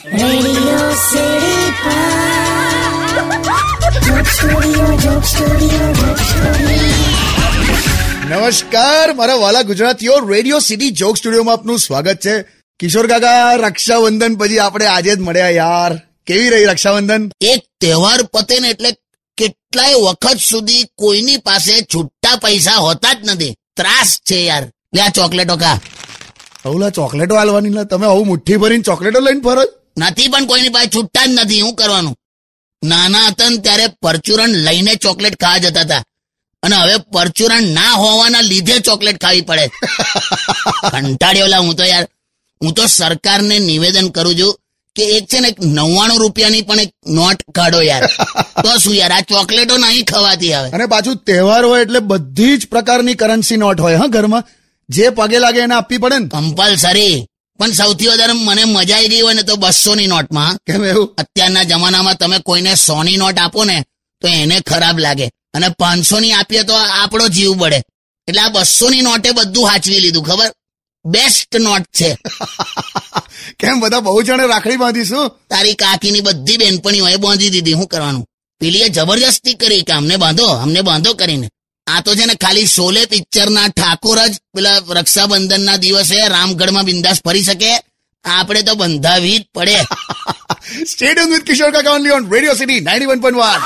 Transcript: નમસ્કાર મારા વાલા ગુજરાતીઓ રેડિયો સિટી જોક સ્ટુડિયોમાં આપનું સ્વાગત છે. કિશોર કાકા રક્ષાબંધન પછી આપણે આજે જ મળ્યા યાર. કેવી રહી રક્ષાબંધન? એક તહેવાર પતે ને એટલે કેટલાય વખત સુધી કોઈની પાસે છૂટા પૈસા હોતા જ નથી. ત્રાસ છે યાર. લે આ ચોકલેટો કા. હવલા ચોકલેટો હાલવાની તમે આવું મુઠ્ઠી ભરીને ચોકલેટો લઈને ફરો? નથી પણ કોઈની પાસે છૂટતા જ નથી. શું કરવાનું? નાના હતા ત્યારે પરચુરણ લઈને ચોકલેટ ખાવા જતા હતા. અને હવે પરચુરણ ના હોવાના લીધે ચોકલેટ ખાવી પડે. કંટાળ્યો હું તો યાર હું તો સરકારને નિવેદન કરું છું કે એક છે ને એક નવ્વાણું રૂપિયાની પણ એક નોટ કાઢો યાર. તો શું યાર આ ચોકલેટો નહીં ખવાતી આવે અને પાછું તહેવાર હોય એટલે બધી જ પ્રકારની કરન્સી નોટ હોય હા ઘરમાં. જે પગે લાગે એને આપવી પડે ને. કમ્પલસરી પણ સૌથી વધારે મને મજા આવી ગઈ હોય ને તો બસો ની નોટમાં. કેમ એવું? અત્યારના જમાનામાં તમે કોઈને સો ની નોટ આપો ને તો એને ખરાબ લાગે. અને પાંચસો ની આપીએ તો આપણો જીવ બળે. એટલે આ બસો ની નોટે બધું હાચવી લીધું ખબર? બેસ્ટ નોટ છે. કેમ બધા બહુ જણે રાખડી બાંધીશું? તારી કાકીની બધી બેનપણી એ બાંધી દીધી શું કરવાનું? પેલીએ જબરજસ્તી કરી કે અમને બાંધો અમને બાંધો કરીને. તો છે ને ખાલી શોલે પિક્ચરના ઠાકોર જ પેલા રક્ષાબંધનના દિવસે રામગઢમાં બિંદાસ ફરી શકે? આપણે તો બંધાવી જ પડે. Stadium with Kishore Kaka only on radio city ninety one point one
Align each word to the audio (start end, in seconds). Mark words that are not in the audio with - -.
નમસ્કાર 0.00 0.12
મારા 9.14 9.34
વાલા 9.34 9.62
ગુજરાતીઓ 9.62 10.28
રેડિયો 10.28 10.58
સિટી 10.58 10.90
જોક 10.90 11.16
સ્ટુડિયોમાં 11.16 11.54
આપનું 11.54 11.78
સ્વાગત 11.78 12.16
છે. 12.16 12.44
કિશોર 12.78 13.06
કાકા 13.06 13.54
રક્ષાબંધન 13.54 14.36
પછી 14.36 14.58
આપણે 14.58 14.86
આજે 14.86 15.16
જ 15.16 15.18
મળ્યા 15.18 15.48
યાર. 15.48 16.00
કેવી 16.26 16.48
રહી 16.48 16.64
રક્ષાબંધન? 16.64 17.30
એક 17.40 17.64
તહેવાર 17.80 18.22
પતે 18.22 18.60
ને 18.60 18.68
એટલે 18.68 18.92
કેટલાય 19.36 19.94
વખત 19.94 20.38
સુધી 20.38 20.84
કોઈની 20.98 21.36
પાસે 21.36 21.86
છૂટા 21.94 22.36
પૈસા 22.36 22.72
હોતા 22.72 23.12
જ 23.12 23.16
નથી. 23.24 23.54
ત્રાસ 23.76 24.18
છે 24.30 24.44
યાર. 24.44 24.68
લે 24.94 25.02
આ 25.02 25.08
ચોકલેટો 25.08 25.56
કા. 25.56 25.80
હવલા 26.66 26.90
ચોકલેટો 26.90 27.36
હાલવાની 27.36 27.70
તમે 27.90 28.06
આવું 28.06 28.26
મુઠ્ઠી 28.26 28.56
ભરીને 28.56 28.82
ચોકલેટો 28.82 29.20
લઈને 29.20 29.40
ફરો? 29.40 29.79
નથી 29.98 30.28
પણ 30.28 30.46
કોઈની 30.46 30.68
પાસે 30.68 30.90
છૂટતા 30.94 31.26
જ 31.26 31.28
નથી. 31.32 31.60
શું 31.60 31.74
કરવાનું? 31.74 32.16
નાના 32.84 33.26
હતા 33.26 33.48
ત્યારે 33.62 33.86
પરચુરણ 33.86 34.48
લઈને 34.48 34.94
ચોકલેટ 34.94 35.36
ખાવા 35.36 35.58
જતા 35.58 35.80
હતા. 35.80 36.04
અને 36.62 36.76
હવે 36.76 36.96
પરચુરણ 36.96 37.62
ના 37.62 37.92
હોવાના 37.92 38.40
લીધે 38.40 38.78
ચોકલેટ 38.78 39.20
ખાવી 39.20 39.40
પડે. 39.40 39.70
કંટાળ્યો 40.90 41.62
હું 41.62 41.76
તો 41.76 41.84
યાર 41.84 42.08
હું 42.64 42.74
તો 42.74 42.86
સરકારને 42.86 43.58
નિવેદન 43.58 44.08
કરું 44.08 44.38
છું 44.38 44.56
કે 44.96 45.02
એક 45.02 45.26
છે 45.26 45.40
ને 45.40 45.48
એક 45.48 45.60
નવ્વાણું 45.60 46.18
રૂપિયાની 46.18 46.62
પણ 46.62 46.80
એક 46.80 46.94
નોટ 47.06 47.36
કાઢો 47.54 47.82
યાર. 47.82 48.06
તો 48.64 48.78
શું 48.78 48.94
યાર 48.94 49.12
આ 49.12 49.20
ચોકલેટો 49.20 49.76
નહીં 49.76 50.04
ખવાતી 50.04 50.52
આવે 50.52 50.70
અને 50.70 50.86
પાછું 50.86 51.16
તહેવાર 51.16 51.64
હોય 51.64 51.82
એટલે 51.82 51.98
બધી 51.98 52.56
જ 52.56 52.66
પ્રકારની 52.66 53.14
કરન્સી 53.14 53.56
નોટ 53.56 53.80
હોય 53.80 53.96
હા 53.96 54.06
ઘરમાં. 54.06 54.44
જે 54.88 55.10
પગે 55.10 55.38
લાગે 55.38 55.58
એને 55.58 55.74
આપવી 55.74 55.98
પડે 55.98 56.18
ને. 56.18 56.28
કમ્પલસરી 56.28 57.26
પણ 57.60 57.72
સૌથી 57.72 58.06
વધારે 58.06 58.32
મને 58.32 58.64
મજા 58.64 58.96
આવી 58.96 59.08
ગઈ 59.08 59.20
હોય 59.20 59.34
ને 59.34 59.42
તો 59.42 59.56
બસો 59.56 59.94
ની 59.94 60.06
નોટમાં. 60.06 60.56
કેમ 60.66 60.84
એવું? 60.84 61.14
અત્યારના 61.18 61.62
જમાનામાં 61.62 62.16
તમે 62.16 62.38
કોઈને 62.38 62.74
સો 62.74 63.02
ની 63.02 63.16
નોટ 63.16 63.38
આપો 63.38 63.64
ને 63.64 63.84
તો 64.20 64.28
એને 64.28 64.60
ખરાબ 64.60 64.98
લાગે. 64.98 65.30
અને 65.54 65.68
પાંચસો 65.68 66.20
ની 66.20 66.32
આપીએ 66.32 66.62
તો 66.62 66.74
આપણો 66.74 67.28
જીવ 67.28 67.52
બળે. 67.52 67.82
એટલે 68.28 68.40
આ 68.40 68.48
બસો 68.48 68.90
ની 68.90 69.00
નોટે 69.00 69.30
બધું 69.30 69.68
હાચવી 69.68 70.00
લીધું 70.00 70.24
ખબર? 70.24 70.52
બેસ્ટ 71.04 71.56
નોટ 71.56 71.82
છે. 71.82 72.18
કેમ 73.58 73.80
બધા 73.80 74.00
બહુ 74.00 74.22
જણે 74.22 74.46
રાખડી 74.46 74.76
બાંધીશું? 74.76 75.30
તારી 75.50 75.74
કાકીની 75.74 76.20
બધી 76.20 76.56
બેનપણી 76.56 76.98
એ 76.98 77.16
બાંધી 77.16 77.50
દીધી 77.50 77.72
શું 77.72 77.86
કરવાનું? 77.86 78.26
પેલીએ 78.60 78.88
જબરજસ્તી 78.88 79.54
કરી 79.54 79.82
કે 79.82 79.92
અમને 79.92 80.16
બાંધો 80.16 80.46
અમને 80.46 80.80
બાંધો 80.80 81.14
કરીને. 81.14 81.48
તો 82.00 82.14
છે 82.14 82.24
ને 82.24 82.34
ખાલી 82.34 82.66
શોલે 82.66 83.04
પિક્ચરના 83.04 83.68
ઠાકોર 83.68 84.26
જ 84.26 84.34
પેલા 84.56 84.78
રક્ષાબંધનના 84.90 85.76
દિવસે 85.76 86.28
રામગઢમાં 86.28 86.84
બિંદાસ 86.84 87.20
ફરી 87.24 87.42
શકે? 87.42 87.80
આપણે 88.24 88.62
તો 88.62 88.74
બંધાવી 88.74 89.38
જ 89.38 89.46
પડે. 89.54 89.80
Stadium 90.90 91.30
with 91.30 91.42
Kishore 91.42 91.70
Kaka 91.70 91.90
only 91.90 92.10
on 92.10 92.32
radio 92.32 92.54
city 92.54 92.80
ninety 92.80 93.06
one 93.06 93.20
point 93.20 93.38
one 93.38 93.60